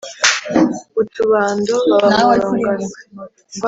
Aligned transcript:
B’utubando, 0.93 1.73
baba 1.89 2.15
mu 2.25 2.31
rungano 2.41 2.87